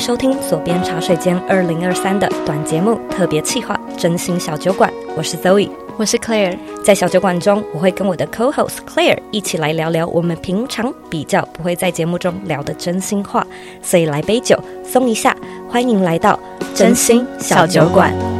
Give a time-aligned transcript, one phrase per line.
[0.00, 5.68] 收听左边茶水间二零二三的短节目特别企划《真心小酒馆》，我是 Zoe，
[5.98, 6.56] 我是 Claire。
[6.82, 13.46] 在小酒馆中，我会跟我的 Co-host Claire 一起来聊聊我们平常比较不会在节目中聊的真心话，
[13.82, 15.36] 所以来杯酒松一下，
[15.68, 16.40] 欢迎来到
[16.74, 18.39] 真心小酒馆。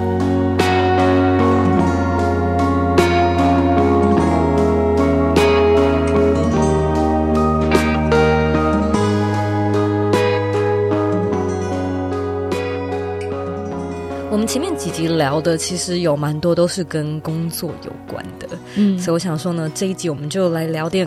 [14.50, 21.06] 前面几集聊的其实有蛮多都是跟工作有关的，嗯，所以我想说呢，这一集我们就来聊点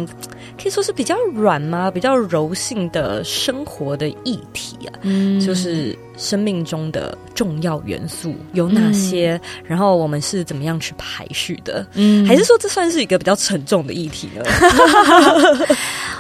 [0.57, 14.41] 可以说是比较软嘛、比较柔性的生活的议题啊，嗯，就是生命中的重要元素有哪些，嗯，然后我们是怎么样去排序的，嗯，还是说这算是一个比较沉重的议题呢？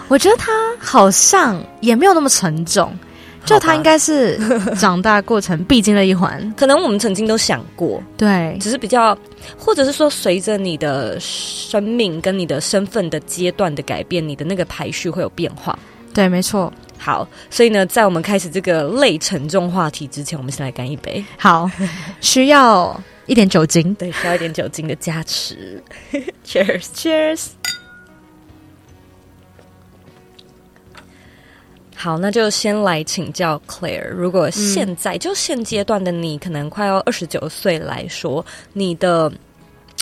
[0.09, 2.93] 我觉得它好像也没有那么沉重。
[3.45, 4.39] 就他应该是
[4.79, 9.17] 长大过程必经的一环，可能我们曾经都想过，对，只是比较，
[9.57, 15.77] 或者是说随着你的生命跟你的身份的阶段的改变，你的那个排序会有变化。
[16.13, 16.71] 对，没错。
[16.97, 21.23] 好，所以呢，在我们开始这个类沉重话题之前，我们先来干一杯。
[21.37, 21.69] 好，
[22.21, 25.83] 需要一点酒精，对，需要一点酒精的加持。
[26.47, 27.47] Cheers，Cheers。
[32.03, 34.09] 好，那就先来请教 Claire。
[34.09, 39.31] 如果现在、嗯、就现阶段的你，可能快要二十九岁来说，你的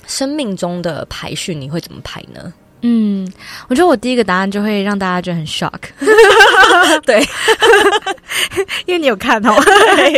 [0.08, 2.52] 生命中的排序，你会怎么排呢？
[2.82, 3.32] 嗯，
[3.68, 5.80] 我觉得我第一个答案就会让大家觉得很 shock。
[7.06, 7.20] 对，
[8.86, 9.54] 因为你有看哦，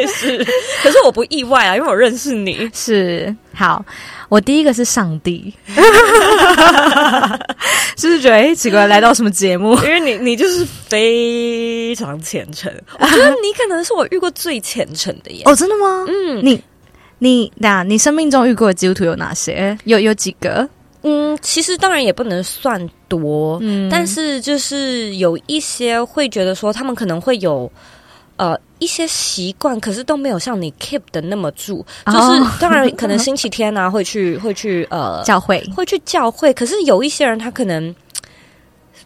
[0.07, 0.38] 是。
[0.84, 2.69] 可是我不意外啊，因为我认识你。
[2.73, 3.84] 是，好。
[4.29, 5.53] 我第一个是上帝，
[7.96, 9.75] 是不是觉得哎奇怪，来到什么节目？
[9.84, 15.44] 因为你你就是非常虔诚，我觉得你可能是我遇过最虔诚的耶。
[15.46, 16.06] 哦，真的吗？
[16.07, 16.59] 嗯，你
[17.19, 19.78] 你那，你生命中遇过的基督徒有哪些？
[19.84, 20.68] 有有几个？
[21.03, 27.72] 嗯，其实当然也不能算多，嗯，但是就是有一些会觉得说，他们可能会有。
[28.36, 31.86] 呃，一些习惯，可是都没有像你 keep 的那么住。
[32.08, 32.47] 就是、oh.
[32.59, 36.52] 当然，可能星期天啊，会去会去呃教会，会去教会。
[36.52, 37.94] 可是有一些人，他可能。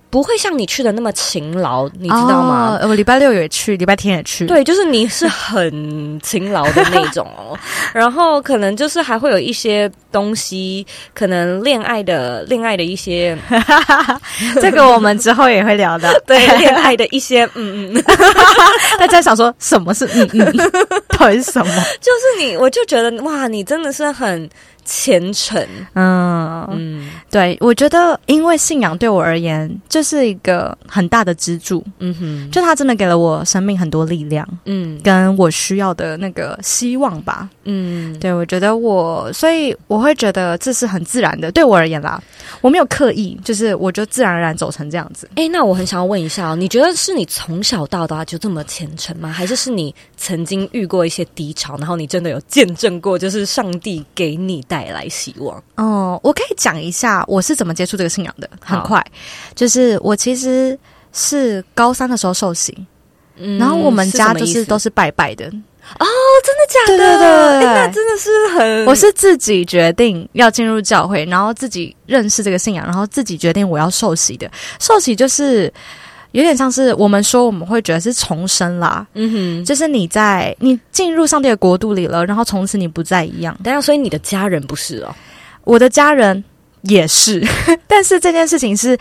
[0.09, 2.79] 不会像你去的那么勤劳，你知道吗？
[2.81, 4.45] 哦、我礼拜六也去，礼拜天也去。
[4.45, 7.57] 对，就是你是很勤劳的那种哦。
[7.93, 13.37] 然后可能就是还会有一些东西，可能恋爱的恋爱的一些，
[14.61, 16.19] 这个我们之后也会聊的。
[16.25, 18.03] 对，恋爱的一些，嗯嗯。
[18.99, 20.71] 大家想说什么是嗯嗯？
[21.17, 21.73] 到底是什么？
[21.99, 24.49] 就是你，我就觉得哇，你真的是很。
[24.87, 25.61] 虔诚，
[25.95, 42.21] 嗯嗯，对，我觉得，因为信仰对我而言，就是一个很大的支柱，嗯哼，就他真的给了我生命很多力量，嗯，跟我需要的那个希望吧，嗯，对，我觉得我，所以我会觉得这是很自然的，对我而言啦，
[42.61, 45.29] 我没有刻意，就是我就自然而然走成这样子。
[45.35, 49.29] 哎，那我很想要问一下哦，你觉得是你从小到大就这么虔诚吗？
[49.29, 58.47] 还是是你曾经遇过一些低潮，然后你真的有见证过，就是上帝给你带带来希望哦，我可以讲一下我是怎么接触这个信仰的。
[58.59, 59.03] 很快，
[59.55, 60.77] 就是我其实
[61.13, 62.77] 是高三的时候受洗，
[63.37, 66.05] 嗯，然后我们家就是都是拜拜的哦，
[66.45, 66.97] 真的假的？
[66.97, 74.49] 对对对，那真的是很，我是自己决定要进入教会，然后自己认识这个信仰，然后自己决定我要受洗的。
[74.79, 75.73] 受洗就是。
[76.37, 83.57] 有点像是我们说，我们会觉得是重生啦，嗯哼，就是你在你进入上帝的国度里了，然后从此你不再一样。
[83.63, 85.15] 但是，所以你的家人不是哦？
[85.63, 86.43] 我的家人
[86.83, 87.43] 也是，
[87.87, 88.95] 但是这件事情是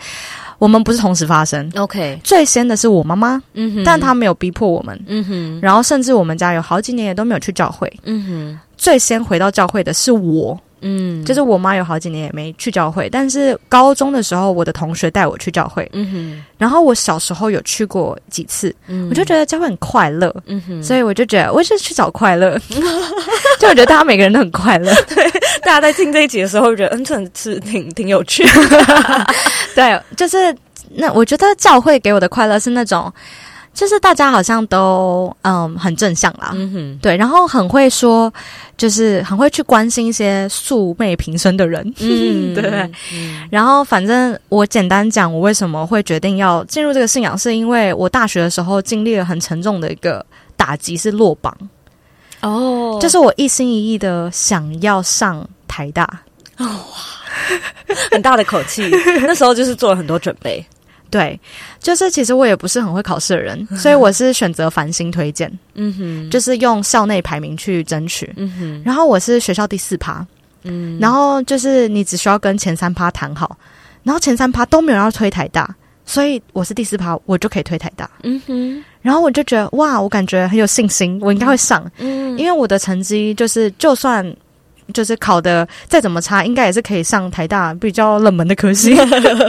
[0.57, 1.71] 我们不是同时发生。
[1.75, 10.59] OK，最先的是我妈妈，嗯哼，但她没有逼迫我们，嗯哼，然后甚至我们家有好几年也都没有去教会，嗯哼，最先回到教会的是我。
[10.81, 15.89] 嗯，就是我妈有好几年也没去教会，但是高中的时候，我的同学带我去教会。
[15.93, 20.33] 嗯哼，然后我小时候有去过几次，嗯，我就觉得教会很快乐。
[20.45, 22.57] 嗯哼，所以我就觉得我就是去找快乐。
[23.59, 24.93] 就我觉得大家每个人都很快乐。
[25.09, 25.29] 对，
[25.61, 28.43] 大家在听这一集的时候，觉得嗯，真的是挺挺有趣。
[29.73, 30.55] 对，就是
[30.95, 33.11] 那我觉得教会给我的快乐是那种。
[33.77, 38.33] 就是大家好像都嗯很正向啦，嗯哼，对，然后很会说，
[38.75, 42.63] 就是很会去关心一些素昧平生的人，嗯， 对，
[43.13, 50.25] 嗯，然后反正我简单讲，我为什么会决定要进入这个信仰，是因为我大学的时候经历了很沉重的一个
[50.55, 51.55] 打击，是落榜，
[52.41, 56.03] 哦，就是我一心一意的想要上台大，
[56.57, 58.89] 哦， 哇，很大的口气，
[59.21, 60.65] 那时候就是做了很多准备。
[61.09, 61.39] 对，
[61.79, 70.25] 就是其实我也不是很会考试的人，所以我是选择繁星推荐， 嗯哼，就是用校内排名去争取，嗯哼，然后我是学校第四趴，
[70.63, 73.57] 嗯，然后就是你只需要跟前三趴谈好，
[74.03, 75.73] 然后前三趴都没有要推台大，
[76.05, 84.35] 所以我是第四趴，我就可以推台大，嗯哼，然后我就觉得哇，我感觉很有信心，我应该会上，嗯，因为我的成绩就是就算。
[84.93, 88.95] 就是考的再怎么差，应该也是可以上台大比较冷门的科系。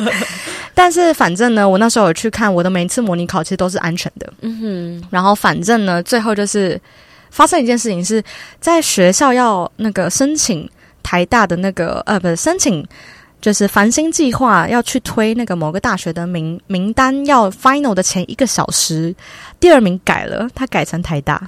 [0.79, 4.33] 但是反正呢，我那时候有去看我的每一次模拟考，其实都是安全的。
[4.43, 5.09] 嗯哼。
[5.11, 6.81] 然后反正呢，最后就是
[7.31, 8.23] 发生一件事情，是
[8.61, 10.71] 在学校要那个申请
[11.03, 12.87] 台大的那个呃，不是申请，
[13.41, 19.13] 就是繁星计划要去推那个某个大学的名名单，要 final 的前一个小时，
[19.59, 21.43] 第二名改了，他改成台大，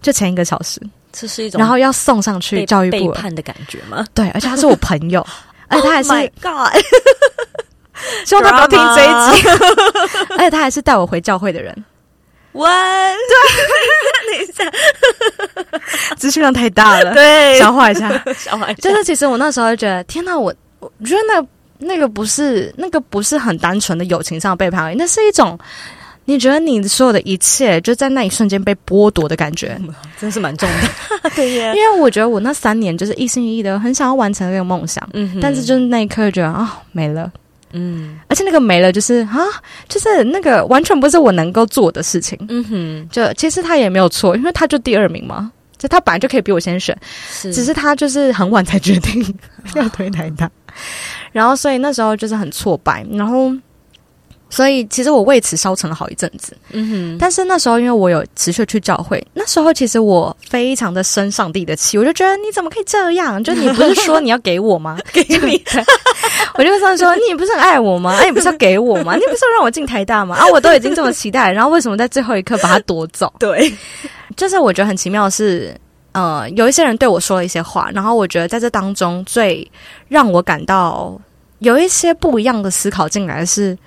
[0.00, 0.80] 就前一个小时。
[1.12, 4.06] 这是一种，然后要送上去教育部背叛的感觉吗？
[4.14, 5.26] 对，而且他是我朋友，
[5.66, 6.84] 而且他还是 Oh my God，
[8.24, 9.08] 希望他不要听这一
[9.40, 9.48] 集，
[10.36, 11.74] 而且他还是带我回教会的人。
[12.52, 13.16] What？
[13.28, 18.80] 对， 等一下，资讯量太大了，对，消化一下，消化一下。
[18.80, 21.46] 就是其实我那时候就觉得，天哪，我我觉得那
[21.78, 25.58] 那个不是那个不是很单纯的友情上的背叛而已，那是一种。
[26.26, 31.30] 你觉得你所有的一切就在那一瞬间被剥夺的感觉，嗯、真是蛮重的。
[31.30, 35.04] 对呀，因为我觉得我那三年就是一心一意的，很想要完成那个梦想。
[35.14, 37.32] 嗯，但是就是那一刻觉得啊、哦，没了。
[37.72, 39.38] 嗯，而且那个没了，就是啊，
[39.88, 42.38] 就是那个完全不是我能够做的事情。
[42.48, 46.96] 嗯哼，就其实他也没有错，因为他就第二名嘛，就他本来就可以比我先选，
[47.30, 49.38] 是只是他就是很晚才决定
[49.76, 50.50] 要推台大，
[51.32, 53.52] 然后所以那时候就是很挫败，然后。
[54.50, 57.18] 所以其实我为此烧成了好一阵子，嗯哼。
[57.18, 63.42] 但是那时候因为我有持续去教会，那时候其实我非常的生上帝的气，我就觉得你怎么可以这样？
[63.42, 64.98] 就你不是说你要给我吗？
[65.12, 65.62] 给你，
[66.58, 68.12] 我就跟上帝说，你不是很爱我吗？
[68.12, 69.14] 啊，你不是要给我吗？
[69.14, 70.36] 你不是要让我进台大吗？
[70.36, 73.32] 啊， 我都已经这么期待，然后为什么在最后一刻把它夺走？
[73.38, 73.72] 对，
[74.36, 75.72] 就是我觉得很奇妙的是，
[76.12, 79.70] 呃，有一些人对我说了一些话，然后我觉得在这当中最
[80.08, 81.16] 让我感到
[81.60, 83.78] 有一些不一样的思考进来的是。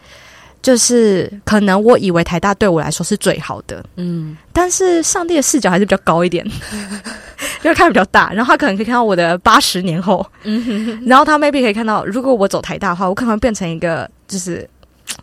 [0.64, 6.44] 就是可能我以为台大对我来说是最好的，嗯，但是上帝的视角还是比较高一点，
[7.64, 10.26] 因为看比较大，然后他可能可以看到我的八十年后，
[11.06, 14.68] 然后他 maybe 可以看到，如果我走台大的话，我可能会变成一个就是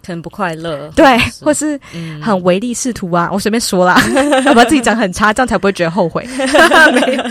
[0.07, 1.81] 可能不快乐，对，或是
[2.21, 3.99] 很唯利是图啊，我随便说啦，
[4.45, 6.23] 要把自己讲很差，这样才不会觉得后悔。
[6.93, 7.25] 没有，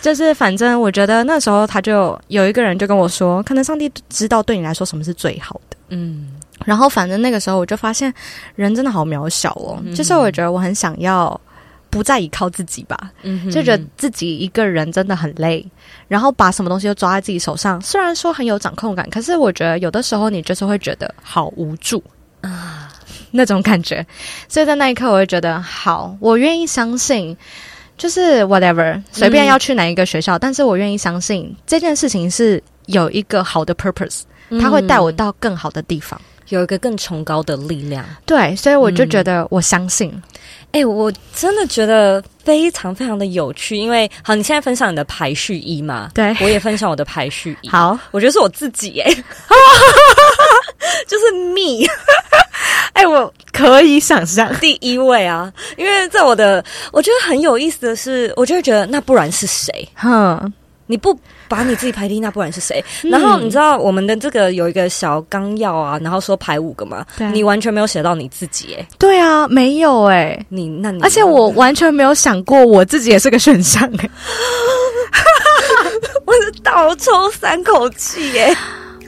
[0.00, 6.28] 就是反正我觉得那时候他就有一个人就跟我说，可能上帝知道对你来说什么是最好的，嗯。
[6.64, 8.12] 然后，反正那个时候我就发现，
[8.54, 9.80] 人真的好渺小哦。
[9.84, 11.40] 嗯、就是我觉得我很想要
[11.90, 15.64] 不再依靠自己吧，嗯、就觉得自己一个人真的很累。
[16.08, 22.02] 然后把什么东西都抓在自己手上，虽然说很有掌控感，可是我觉得有的时候你就是会觉得好无助
[22.40, 22.88] 啊，
[23.30, 24.04] 那种感觉。
[24.48, 27.36] 所以在那一刻，我会觉得好，我愿意相信，
[27.96, 34.22] 就是 whatever，随便要去哪一个学校，嗯、但是我愿意相信这件事情是有一个好的 purpose，
[34.60, 36.20] 它会带我到更好的地方。
[36.48, 40.10] 有一个更崇高的力量，对，所以我就觉得我相信。
[40.72, 47.68] 哎、嗯欸，我真的觉得非常非常的有趣，因为好，你现在分享你的排序一嘛，对，我也分享我的排序一。
[47.68, 49.14] 好，我觉得是我自己、欸，哎，
[51.06, 51.86] 就是 me。
[52.92, 59.88] 哎、欸，我可以想象第一位啊，因为在我的，我觉得很有意思的是，我就会觉得那不然是谁？
[59.94, 60.52] 哼。
[60.88, 61.16] 你不
[61.46, 62.84] 把你自己排第一，那不然是谁？
[63.04, 68.84] 嗯、然后你知道我们的这个有一个小纲要啊，然后说排五个嘛，对你完全没有写到你自己哎。
[68.98, 70.44] 对啊，没有哎。
[70.48, 74.10] 你那你，而且我完全没有想过我自己也是个选项哎。
[76.26, 78.54] 我是倒抽三口气哎。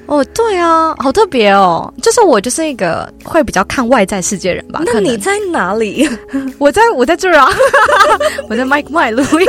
[0.07, 1.93] 哦，对啊，好特别哦。
[2.03, 4.83] 就是我就是一个会比较看外在世界人吧。
[4.85, 6.09] 那你在哪里？
[6.59, 7.49] 我在我在这儿啊，
[8.51, 9.47] 我在麦麦录音。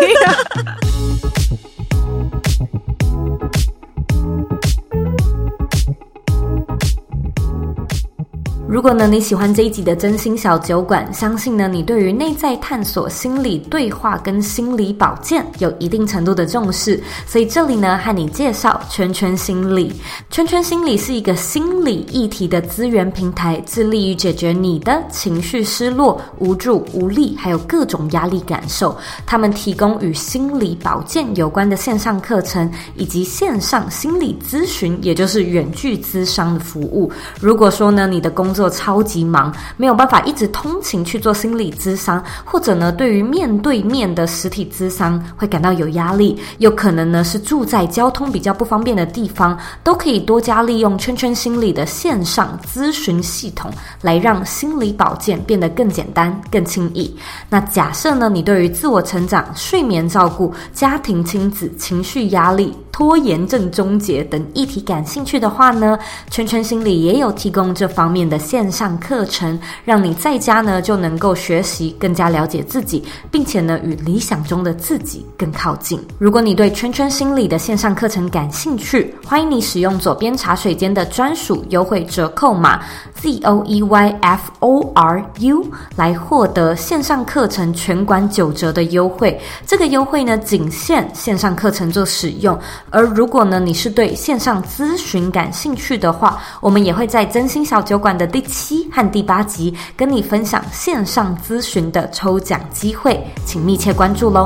[8.72, 16.98] 如果呢，你喜欢这一集的真心小酒馆，相信呢，你对于内在探索、心理对话跟心理保健有一定程度的重视，
[17.28, 19.92] 所以这里呢，和你介绍圈圈心理。
[20.30, 28.96] 圈圈心理是一个心理议题的资源平台，致力于解决你的情绪失落、无助、无力，还有各种压力感受。
[29.26, 37.12] 他们提供与心理保健有关的线上课程，以及线上心理咨询，也就是远距咨商的服务。
[37.42, 57.12] 如果说呢，你的工作作超级忙，没有办法一直通勤去做心理咨商，或者呢，对于面对面的实体咨商会感到有压力，有可能呢是住在交通比较不方便的地方，都可以多加利用圈圈心理的线上咨询系统，来让心理保健变得更简单、更轻易。
[57.50, 65.98] 那假设呢，你对于自我成长、睡眠照顾、家庭亲子、情绪压力、拖延症终结等议题感兴趣的话呢，
[66.30, 76.00] 圈圈心理也有提供这方面的线上课程，让你在家呢就能够学习，更加了解自己，并且呢与理想中的自己更靠近。
[76.18, 82.82] 如果你对圈圈心理的线上课程感兴趣，欢迎你使用左边茶水间的专属优惠折扣码
[83.16, 89.40] Z O E Y F O R U 来获得线上课程全馆九折的优惠。
[89.66, 92.60] 这个优惠呢仅限线上课程做使用。
[92.94, 104.46] 而如果呢，你是对线上咨询感兴趣的话，我们也会在真心小酒馆的第七和第八集跟你分享线上咨询的抽奖机会，请密切关注喽。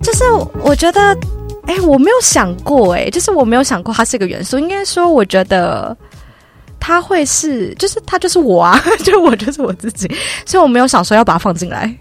[0.00, 0.22] 就是
[0.62, 1.00] 我觉得，
[1.66, 4.56] 哎，我没有想过，哎，就是我没有想过它是个元素。
[4.56, 5.96] 应该说，我觉得
[6.78, 10.08] 它会是，就是它就是我啊， 就是我就是我自己，
[10.46, 11.92] 所以我没有想说要把它放进来。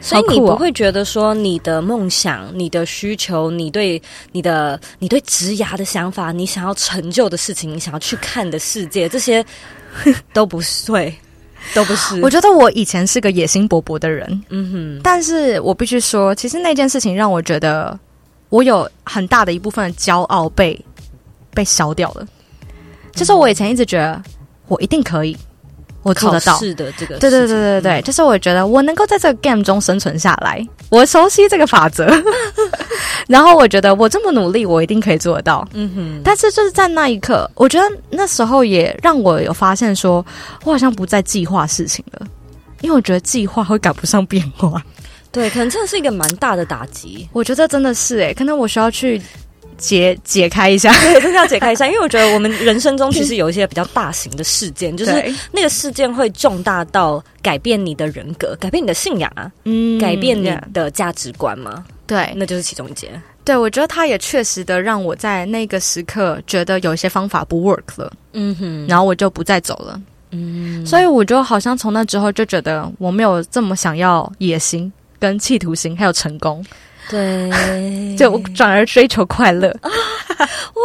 [0.00, 4.00] 所以你不会觉得说你的梦想、你的需求、你对
[4.32, 9.44] 你的、你对职涯的想法、你想要成就的事情、你想要去看的世界，这些
[10.32, 11.14] 都不是，对，
[11.74, 12.18] 都不是。
[12.22, 17.98] 我觉得我以前是个野心勃勃的人，嗯哼，但是我必须说，其实那件事情让我觉得
[18.48, 20.82] 我有很大的一部分的骄傲被
[21.52, 22.26] 被消掉了。
[23.12, 24.22] 就是我以前一直觉得
[24.66, 25.36] 我一定可以。
[26.02, 32.08] 我做得到，是的，这个对对对对对，就是我觉得我能够在这个 game 中生存下来，我熟悉这个法则，
[33.28, 35.66] 然后我觉得我这么努力，我一定可以做得到。
[35.74, 40.24] 嗯哼，但是就是在那一刻，我觉得那时候也让我有发现说，
[40.62, 42.26] 说我好像不再计划事情了，
[42.80, 44.82] 因为我觉得计划会赶不上变化。
[45.30, 47.28] 对，可能这是一个蛮大的打击。
[47.32, 49.20] 我觉得真的是诶，可能我需要去。
[49.80, 63.10] 解解开一下，对，真的要解开一下， 因为我觉得我们人生中其实有一些比较大型的事件，就是那个事件会重大到改变你的人格，改变你的信仰啊，嗯，改变你的价值观嘛，对，那就是其中一件。
[63.42, 76.64] 对，我觉得他也确实的让我在那个时刻觉得有一些方法不 work 了，嗯哼，然后我就不再走了，嗯，所以我就好像从那之后就觉得我没有这么想要野心跟企图心，还有成功。
[77.10, 77.50] 对，
[78.16, 79.90] 就转而追求快乐啊！
[80.38, 80.82] 哇，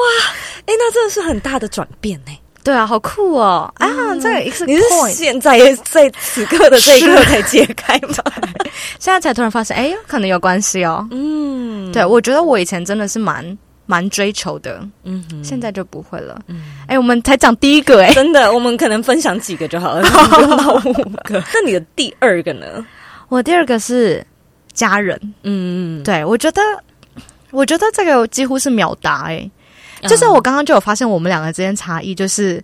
[0.66, 2.32] 哎，那真的是很大的转变呢。
[2.64, 3.72] 对啊，好酷哦！
[3.78, 3.88] 啊，
[4.20, 5.60] 这个也是你是现在
[5.92, 8.16] 在此刻的这一刻才解开吗？
[8.98, 11.08] 现在才突然发现，哎，可能有关系哦。
[11.12, 13.56] 嗯，对，我觉得我以前真的是蛮
[13.86, 16.42] 蛮追求的，嗯哼，现在就不会了。
[16.48, 20.02] 嗯，哎，我们才讲第一个，哎，真的，我们可能分享几个就好了，
[20.86, 20.92] 五
[21.24, 21.44] 个。
[21.54, 22.84] 那你的第二个呢？
[23.30, 24.26] 我第二个是。
[24.76, 26.62] 家人，嗯，对，我觉得，
[27.50, 29.50] 我觉得这个几乎是秒答哎、
[30.02, 32.64] 欸，就是我刚刚就有发现我们两个之间差异，就是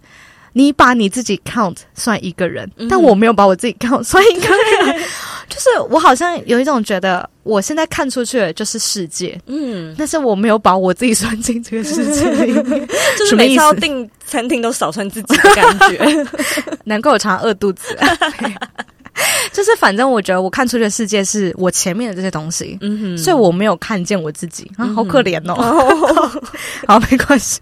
[0.53, 4.99] 你把你自己 count 算一个人，嗯、但我没有把我自己 count 算一个人，
[5.47, 12.87] 就是我好像有一种觉得我现在看出去的就是世界，嗯，但是我没有把我自己算进这个世界里面，
[13.17, 16.27] 就是每次要订餐厅都少算自己的感觉，
[16.83, 17.97] 难怪我常常饿肚子。
[19.53, 25.55] 就是，反正我觉得我看出去的世界是我前面的这些东西，嗯哼，所以我没有看见我自己啊，好可怜哦。
[26.87, 27.59] 好，没关系，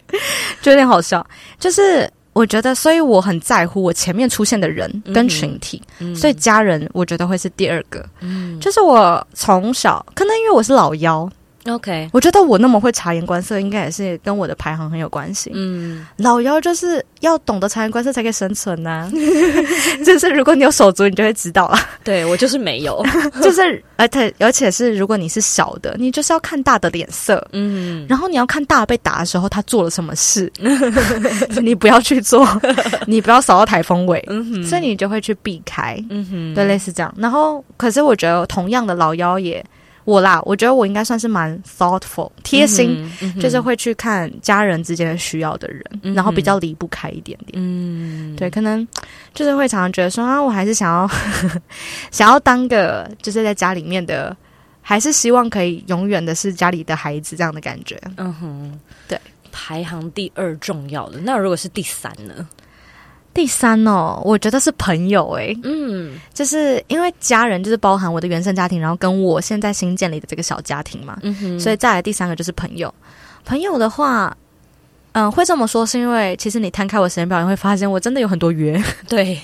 [0.61, 1.25] 就有点好笑。
[1.59, 8.05] 就是我觉得，所以我很在乎我前面出现的人跟群体，嗯、所以家人我觉得会是第二个。
[8.21, 11.29] 嗯，就是我从小可能因为我是老幺。
[11.65, 15.51] OK，我觉得我那么会察言观色，应该也是跟我的排行很有关系。
[15.53, 19.11] 嗯，老妖就是要懂得察言观色才可以生存呐、啊。
[20.05, 21.77] 就是如果你有手足，你就会知道了。
[22.03, 23.05] 对，我就是没有，
[23.43, 27.45] 就是而且而且是如果你是小的，你就是要看大的脸色。
[27.51, 30.51] 嗯，然后你要看大被打的时候他做了什么事，
[31.61, 32.47] 你不要去做，
[33.05, 34.23] 你不要扫到台风尾。
[34.65, 36.01] 所以你就会去避开。
[36.09, 37.13] 嗯哼，对，类似这样。
[37.17, 39.63] 然后，可是我觉得同样的老妖也。
[40.09, 47.53] 我啦，我觉得我应该算是蛮 thoughtful 贴心，嗯嗯、就是会去看家人之间需要的人，嗯、然后比较离不开一点点。
[47.53, 48.87] 嗯，对，可能
[49.35, 51.07] 就是会常常觉得说啊，我还是想要
[52.09, 54.35] 想要当个就是在家里面的，
[54.81, 58.01] 还是希望可以永远的是家里的孩子这样的感觉。
[58.17, 59.19] 嗯哼，对，
[59.51, 62.47] 排行第二重要的，那如果是第三呢？
[63.39, 72.93] 第三哦，我觉得是朋友哎，嗯，就是因为家人就是包含我的原生家庭，然后跟我现在新建立的这个小家庭嘛，嗯哼，所以再来第三个就是朋友。
[73.45, 74.35] 朋友的话，
[75.13, 78.77] 嗯，会这么说是因为其实你摊开我时间表，你会发现我真的有很多约。
[79.07, 79.39] 对，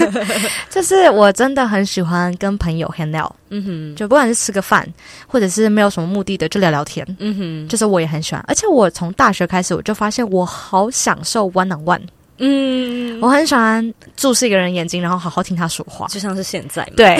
[0.70, 4.88] 就是我真的很喜欢跟朋友 hang out，嗯哼，就不管是吃个饭，
[5.26, 8.42] 或者是没有什么目的的就聊聊天，嗯哼，就是我也很喜欢。
[8.48, 12.00] 而且我从大学开始，我就发现我好享受 one on one，
[12.38, 17.16] 嗯，我很喜欢注视一个人眼睛，然后好好听他说话，就像是现在，对，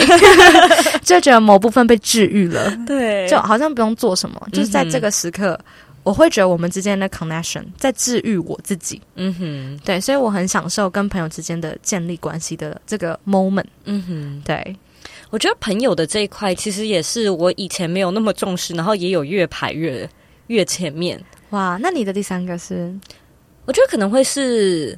[1.03, 5.59] 就觉得某部分被治愈了，对，就好像不用做什么，就是在这个时刻。
[6.03, 14.75] 我会觉得我们之间的 connection 在治愈我自己，嗯哼，对，所以我很享受跟朋友之间的建立关系的这个 moment，嗯哼，对，
[15.31, 20.07] 我觉得朋友的这一块其实也是我以前没有那么重视，然后也有越排越
[20.45, 21.19] 越前面。
[21.49, 22.93] 哇，那你的第三个是？
[23.65, 24.95] 我觉得可能会是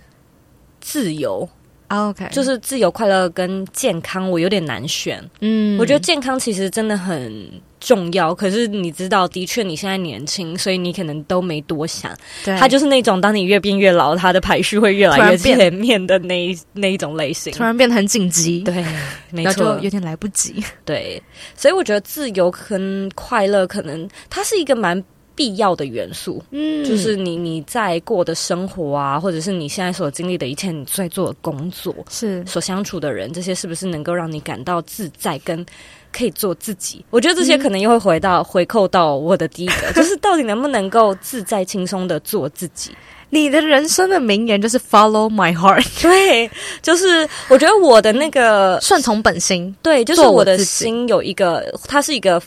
[0.88, 1.48] 自由。
[1.90, 5.24] OK，就是自由、快乐跟健康，我有点难选。
[5.40, 8.36] 嗯，我觉得健康其实真的很重要。
[8.36, 12.14] 可是你知道，的确你现在年轻，所以你可能都没多想。
[12.44, 18.60] 对，他就是那种当你越变越老，他的排序会越来越前面的那一那一种类型，突然变得很紧急。
[18.64, 18.84] 对，
[19.32, 20.62] 没错，就有点来不及。
[20.84, 21.22] 对，
[21.56, 25.02] 所以我觉得自由跟快乐，可能它是一个蛮。
[25.38, 35.64] 必要的元素，嗯，就是你你在过的生活啊，或者是你现在所经历的一切，你在做的工作，是所相处的人，这些是不是能够让你感到自在，跟
[36.12, 37.06] 可以做自己？
[37.12, 42.90] 我觉得这些可能又会回到、嗯、回扣到我的第一个， 就是到底能不能够自在轻松的做自己？
[43.30, 46.50] 你的人生的名言就是 “Follow my heart”， 对，
[46.82, 52.42] 就是我觉得我的那个顺从本心，对，就是我的心有一个，它是一个，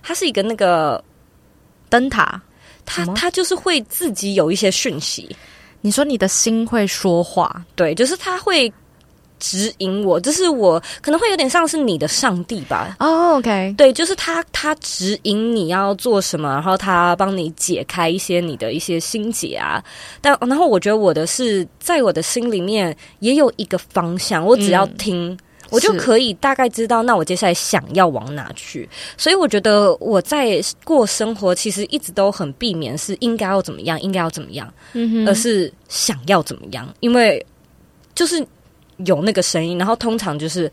[0.00, 1.02] 它是一个那个。
[1.92, 2.40] 灯塔，
[2.86, 5.36] 它它就是会自己有一些讯息。
[5.82, 8.72] 你说你的心会说话，对，就是它会
[9.38, 12.96] 指引我，就是我可能会有点像是你的上帝吧。
[12.98, 19.84] 哦，OK，对，就是他他指引你要做什么，然后他帮你解开一些你的一些心结啊。
[20.22, 25.30] 但然后我觉得我的是在我的心里面也有一个方向，我只要听。
[25.32, 25.38] 嗯
[25.72, 28.88] 我就可以大概知道，那我接下来想要往哪去。
[29.16, 36.88] 所以我觉得我在过生活，其实一直都很避免是应该要怎么样，应该要怎么样，嗯，而是想要怎么样。
[37.00, 37.44] 因为
[38.14, 38.46] 就是
[38.98, 40.70] 有那个声音，然后通常就是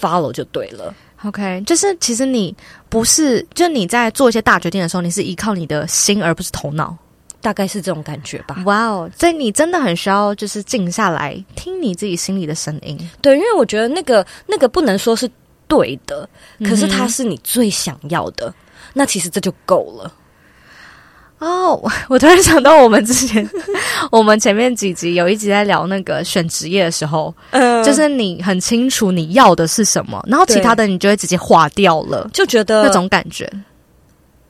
[0.00, 0.94] follow 就对了。
[1.24, 2.54] OK，就是其实你
[2.88, 6.96] 不是，就你在做一些大决定的时候，你是依靠你的心，而不是头脑。
[7.40, 8.56] 大概是这种感觉吧。
[8.66, 12.98] 哇哦，所以你真的很需要，就是静下来听你自己心里的声音。
[13.20, 15.30] 对，因为我觉得那个那个不能说是
[15.66, 16.28] 对的，
[16.64, 18.54] 可是它是你最想要的，嗯、
[18.94, 20.12] 那其实这就够了。
[21.38, 23.48] 哦， 我突然想到，我们之前
[24.10, 33.48] 我们前面几集有一集在聊那个选职业的时候，嗯，就是你很清楚你要的是什么，然后其他的你就会直接划掉了，就觉得那种感觉。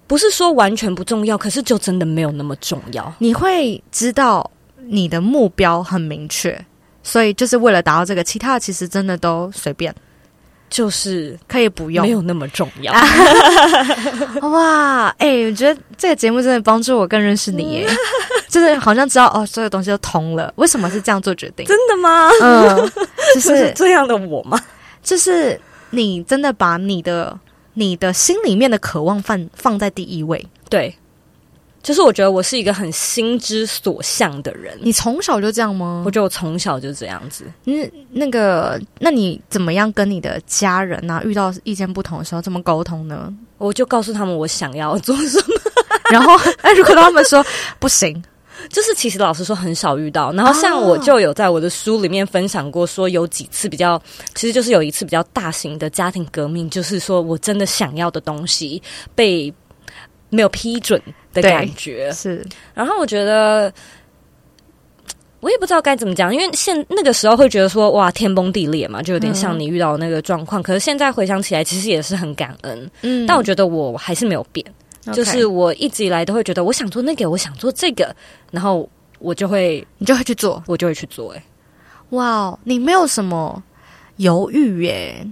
[0.08, 3.14] 不是说完全不重要，可是就真的没有那么重要。
[3.18, 4.50] 你会知道
[4.86, 6.58] 你的目标很明确，
[7.02, 9.94] 所以就是为了达到这个，其他的其实真的都随便，
[10.70, 12.90] 就是可以不用，没有那么重要。
[14.48, 17.86] 哇，哎、欸，我觉得这个节目真的帮助我更认识你耶，
[18.48, 20.50] 就是好像知道哦，所有东西都通了。
[20.56, 21.66] 为什么是这样做决定？
[21.66, 22.30] 真的吗？
[22.40, 22.90] 嗯，
[23.34, 24.58] 就是， 是这样的我吗？
[25.02, 27.38] 就是你真的把你的。
[27.78, 30.92] 你的心里面的渴望放放在第一位，对，
[31.80, 34.76] 就是我觉得我是一个很心之所向的人。
[34.82, 36.02] 你从小就这样吗？
[36.04, 37.44] 我觉得我从小就这样子。
[37.66, 43.32] 嗯，那个，那你怎么样跟你的家人啊，遇到意见不同的时候怎么沟通呢？
[43.58, 45.54] 我就告诉他们我想要做什么，
[46.10, 47.44] 然后，哎， 如果他们说
[47.78, 48.20] 不行。
[48.70, 54.00] 就是其实老实说很少遇到，然后像我就有在我的书里面分享过，说有几次比较，
[54.34, 58.82] 其实就是有一次比较大型的家庭革命，就是说我真的想要的东西
[59.14, 59.52] 被
[60.30, 61.00] 没有批准
[61.32, 62.44] 的感觉是。
[62.74, 63.72] 然后我觉得
[65.40, 70.62] 我也不知道该怎么讲，因为现那个时候会觉得说哇天崩地裂嘛，就有点像你遇到的那个状况。
[70.62, 72.90] 可是现在回想起来，其实也是很感恩。
[73.02, 74.66] 嗯，但我觉得我还是没有变。
[75.12, 78.14] 就是我一直以来都会觉得，我想做那个，我想做这个，
[78.50, 81.32] 然后我就会，你就会去做，我就会去做。
[81.32, 81.42] 哎，
[82.10, 83.62] 哇，你没有什么
[84.16, 85.26] 犹豫耶？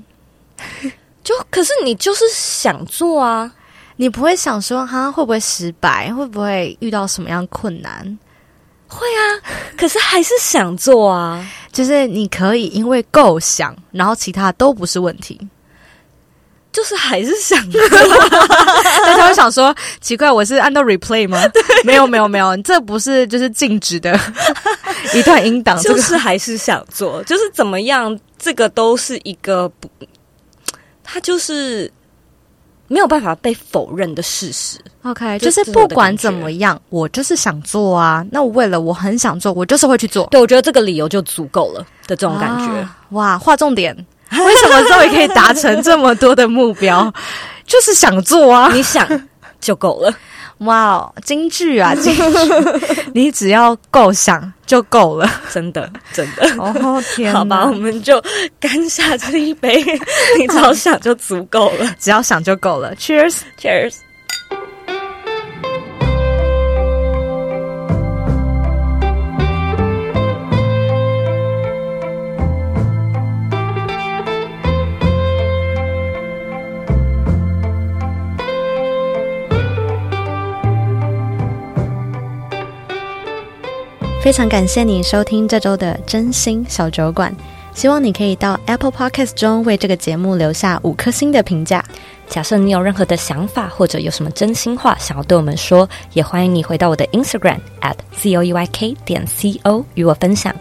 [1.23, 3.53] 就可是你就是想做啊，
[3.97, 8.19] 你不会想说哈会不会失败，会不会遇到什么样困难？
[8.89, 9.21] 会啊，
[9.77, 11.45] 可是还是想做啊。
[11.73, 15.39] 就是你可以因为够想，然后其他都不是问题。
[16.77, 21.41] 就是还是想，做，大家会想说奇怪，我是按照 replay 吗？
[21.85, 24.15] 没有没有没有，这不是就是静止的
[25.17, 29.89] 一段音档，就是还是想做，就是怎么样，这个都是一个不，
[31.03, 31.91] 他就是
[32.89, 34.77] 没有办法被否认的事实。
[35.05, 38.23] OK，就是不管怎么样，我就是想做啊。
[38.31, 40.27] 那我为了我很想做，我就是会去做。
[40.27, 42.67] 对，我觉得这个理由就足够了的这种感觉。
[42.81, 43.97] 啊、哇，划重点，
[44.45, 47.13] 为什么终于可以达成这么多的目标？
[47.67, 49.07] 就是想做啊，你想
[49.61, 50.13] 就够了。
[50.61, 52.23] 哇哦，京剧啊， 京剧！
[53.13, 56.49] 你只要够想就够了，真的，真的。
[56.59, 58.23] 哦天，好吧，我们就
[58.59, 59.85] 干下这一杯，
[60.39, 62.95] 你只要想就足够了，只要想就够了。
[62.97, 63.97] Cheers，Cheers。
[84.27, 87.33] 非常感谢你收听这周的真心小酒馆，
[87.75, 91.81] 希望你可以到 Apple Podcast 中为这个节目留下五颗星的评价。
[92.29, 100.53] 假设你有任何的想法或者有什么真心话想要对我们说，也欢迎你回到我的 Instagram at z o e y k 点 c o 与我分享。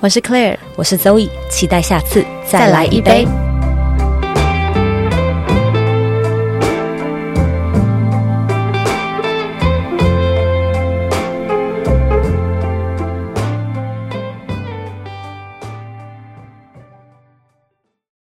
[0.00, 3.26] 我是 Claire，我是 Zoe，期待下次再来一杯。